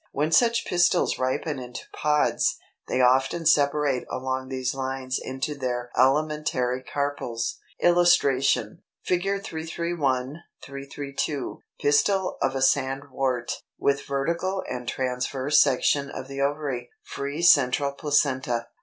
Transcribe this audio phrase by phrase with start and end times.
[0.11, 2.57] When such pistils ripen into pods,
[2.87, 7.59] they often separate along these lines into their elementary carpels.
[7.79, 9.21] [Illustration: Fig.
[9.43, 11.59] 331, 332.
[11.79, 18.69] Pistil of a Sandwort, with vertical and transverse section of the ovary: free central placenta.